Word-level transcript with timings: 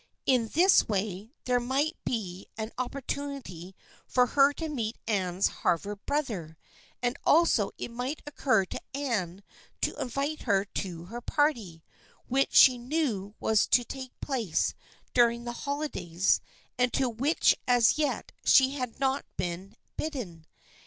In 0.25 0.47
this 0.47 0.87
way 0.89 1.29
there 1.45 1.59
might 1.59 1.95
be 2.03 2.47
an 2.57 2.71
opportunity 2.79 3.75
for 4.07 4.25
her 4.25 4.51
to 4.53 4.67
meet 4.67 4.97
Anne's 5.07 5.45
Harvard 5.61 6.03
brother, 6.07 6.57
and 7.03 7.17
also 7.23 7.69
it 7.77 7.91
might 7.91 8.23
occur 8.25 8.65
to 8.65 8.81
Anne 8.95 9.43
to 9.81 9.95
invite 10.01 10.41
her 10.41 10.65
to 10.65 11.05
her 11.05 11.21
party, 11.21 11.83
which 12.27 12.55
she 12.55 12.79
knew 12.79 13.35
was 13.39 13.67
to 13.67 13.83
take 13.83 14.19
place 14.21 14.73
dur 15.13 15.29
ing 15.29 15.43
the 15.43 15.53
holidays 15.53 16.41
and 16.79 16.91
to 16.93 17.07
which 17.07 17.55
as 17.67 17.99
yet 17.99 18.31
she 18.43 18.71
had 18.71 18.99
not 18.99 19.23
been 19.37 19.75
bidden. 19.97 20.47